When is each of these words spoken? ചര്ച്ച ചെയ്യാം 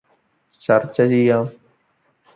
ചര്ച്ച 0.63 0.97
ചെയ്യാം 1.11 1.45